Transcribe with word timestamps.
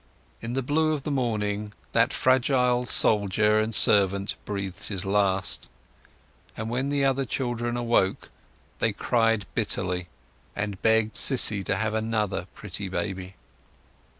In 0.41 0.53
the 0.53 0.63
blue 0.63 0.93
of 0.93 1.03
the 1.03 1.11
morning 1.11 1.73
that 1.91 2.11
fragile 2.11 2.87
soldier 2.87 3.59
and 3.59 3.75
servant 3.75 4.33
breathed 4.45 4.85
his 4.87 5.05
last, 5.05 5.69
and 6.57 6.71
when 6.71 6.89
the 6.89 7.05
other 7.05 7.23
children 7.23 7.77
awoke 7.77 8.31
they 8.79 8.93
cried 8.93 9.45
bitterly, 9.53 10.07
and 10.55 10.81
begged 10.81 11.15
Sissy 11.17 11.63
to 11.65 11.75
have 11.75 11.93
another 11.93 12.47
pretty 12.55 12.89
baby. 12.89 13.35